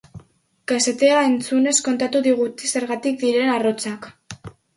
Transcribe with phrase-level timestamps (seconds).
[0.71, 4.11] Kasetea entzunez kontatu digute zergatik diren arrotzak.